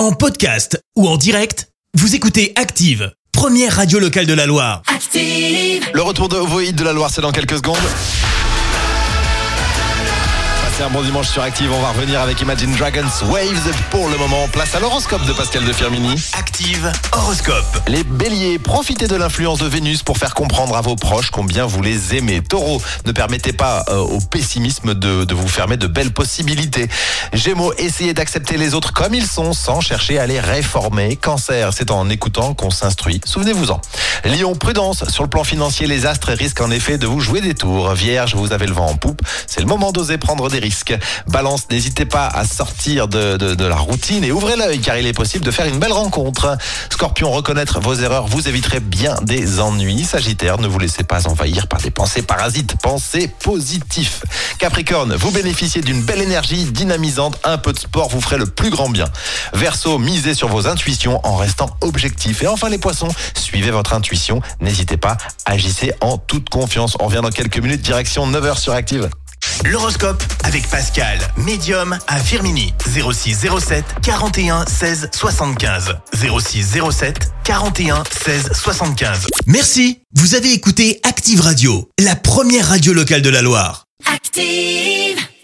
En 0.00 0.12
podcast 0.12 0.82
ou 0.96 1.06
en 1.06 1.18
direct, 1.18 1.68
vous 1.92 2.14
écoutez 2.14 2.54
Active, 2.56 3.12
première 3.32 3.76
radio 3.76 3.98
locale 3.98 4.24
de 4.24 4.32
la 4.32 4.46
Loire. 4.46 4.80
Active. 4.86 5.86
Le 5.92 6.00
retour 6.00 6.30
de 6.30 6.38
vos 6.38 6.62
hits 6.62 6.72
de 6.72 6.84
la 6.84 6.94
Loire, 6.94 7.10
c'est 7.10 7.20
dans 7.20 7.32
quelques 7.32 7.58
secondes. 7.58 7.76
Passez 10.80 10.92
un 10.92 10.94
bon 10.94 11.02
dimanche 11.02 11.28
sur 11.28 11.42
Active. 11.42 11.70
On 11.70 11.82
va 11.82 11.90
revenir 11.90 12.20
avec 12.20 12.40
Imagine 12.40 12.74
Dragons 12.74 13.04
Waves. 13.28 13.70
Pour 13.90 14.08
le 14.08 14.16
moment, 14.16 14.48
place 14.48 14.74
à 14.74 14.80
l'horoscope 14.80 15.26
de 15.26 15.34
Pascal 15.34 15.62
de 15.66 15.74
Firmini. 15.74 16.14
Active 16.38 16.90
horoscope. 17.12 17.82
Les 17.86 18.02
béliers, 18.02 18.58
profitez 18.58 19.06
de 19.06 19.14
l'influence 19.14 19.58
de 19.58 19.66
Vénus 19.66 20.02
pour 20.02 20.16
faire 20.16 20.32
comprendre 20.32 20.74
à 20.74 20.80
vos 20.80 20.96
proches 20.96 21.30
combien 21.30 21.66
vous 21.66 21.82
les 21.82 22.16
aimez. 22.16 22.40
Taureau, 22.40 22.80
ne 23.04 23.12
permettez 23.12 23.52
pas 23.52 23.84
euh, 23.90 23.98
au 23.98 24.20
pessimisme 24.20 24.94
de, 24.94 25.24
de 25.24 25.34
vous 25.34 25.48
fermer 25.48 25.76
de 25.76 25.86
belles 25.86 26.12
possibilités. 26.12 26.88
Gémeaux, 27.34 27.74
essayez 27.76 28.14
d'accepter 28.14 28.56
les 28.56 28.72
autres 28.72 28.94
comme 28.94 29.12
ils 29.12 29.26
sont 29.26 29.52
sans 29.52 29.82
chercher 29.82 30.18
à 30.18 30.26
les 30.26 30.40
réformer. 30.40 31.16
Cancer, 31.16 31.74
c'est 31.74 31.90
en 31.90 32.08
écoutant 32.08 32.54
qu'on 32.54 32.70
s'instruit. 32.70 33.20
Souvenez-vous-en. 33.26 33.82
Lion, 34.24 34.54
prudence. 34.54 35.04
Sur 35.10 35.24
le 35.24 35.28
plan 35.28 35.44
financier, 35.44 35.86
les 35.86 36.06
astres 36.06 36.32
risquent 36.32 36.62
en 36.62 36.70
effet 36.70 36.96
de 36.96 37.06
vous 37.06 37.20
jouer 37.20 37.42
des 37.42 37.54
tours. 37.54 37.92
Vierge, 37.92 38.34
vous 38.34 38.54
avez 38.54 38.66
le 38.66 38.72
vent 38.72 38.86
en 38.86 38.96
poupe. 38.96 39.20
C'est 39.46 39.60
le 39.60 39.66
moment 39.66 39.92
d'oser 39.92 40.16
prendre 40.16 40.48
des 40.48 40.58
risques. 40.58 40.69
Balance, 41.26 41.66
n'hésitez 41.70 42.04
pas 42.04 42.26
à 42.26 42.44
sortir 42.44 43.08
de, 43.08 43.36
de- 43.36 43.54
de 43.54 43.64
la 43.64 43.76
routine 43.76 44.24
et 44.24 44.32
ouvrez 44.32 44.56
l'œil 44.56 44.80
car 44.80 44.96
il 44.96 45.06
est 45.06 45.12
possible 45.12 45.44
de 45.44 45.50
faire 45.50 45.66
une 45.66 45.78
belle 45.78 45.92
rencontre. 45.92 46.56
Scorpion, 46.90 47.30
reconnaître 47.30 47.80
vos 47.80 47.94
erreurs 47.94 48.26
vous 48.26 48.48
éviterez 48.48 48.80
bien 48.80 49.16
des 49.22 49.60
ennuis. 49.60 50.04
Sagittaire, 50.04 50.58
ne 50.58 50.66
vous 50.66 50.78
laissez 50.78 51.02
pas 51.04 51.26
envahir 51.28 51.66
par 51.66 51.80
des 51.80 51.90
pensées 51.90 52.22
parasites. 52.22 52.74
Pensez 52.82 53.28
positif. 53.42 54.22
Capricorne, 54.58 55.14
vous 55.14 55.30
bénéficiez 55.30 55.80
d'une 55.82 56.02
belle 56.02 56.20
énergie 56.22 56.64
dynamisante. 56.64 57.38
Un 57.44 57.58
peu 57.58 57.72
de 57.72 57.78
sport 57.78 58.08
vous 58.08 58.20
ferait 58.20 58.38
le 58.38 58.46
plus 58.46 58.70
grand 58.70 58.88
bien. 58.88 59.06
Verseau, 59.52 59.98
misez 59.98 60.34
sur 60.34 60.48
vos 60.48 60.66
intuitions 60.66 61.20
en 61.26 61.36
restant 61.36 61.70
objectif. 61.80 62.42
Et 62.42 62.46
enfin 62.46 62.68
les 62.68 62.78
poissons, 62.78 63.08
suivez 63.34 63.70
votre 63.70 63.92
intuition. 63.94 64.40
N'hésitez 64.60 64.96
pas, 64.96 65.16
agissez 65.46 65.92
en 66.00 66.18
toute 66.18 66.48
confiance. 66.50 66.96
On 67.00 67.06
revient 67.06 67.20
dans 67.22 67.30
quelques 67.30 67.58
minutes, 67.58 67.82
direction 67.82 68.30
9h 68.30 68.58
sur 68.58 68.72
Active. 68.72 69.08
L'horoscope 69.64 70.22
avec 70.44 70.68
Pascal, 70.68 71.18
médium 71.36 71.98
à 72.06 72.18
Firmini. 72.18 72.72
06 72.84 73.46
07 73.58 73.84
41 74.02 74.64
16 74.66 75.10
75. 75.12 75.96
06 76.12 76.78
07 76.90 77.32
41 77.44 78.02
16 78.10 78.50
75. 78.52 79.26
Merci. 79.46 80.00
Vous 80.14 80.34
avez 80.34 80.52
écouté 80.52 81.00
Active 81.02 81.40
Radio, 81.40 81.88
la 81.98 82.16
première 82.16 82.68
radio 82.68 82.92
locale 82.92 83.22
de 83.22 83.30
la 83.30 83.42
Loire. 83.42 83.84
Active. 84.12 85.09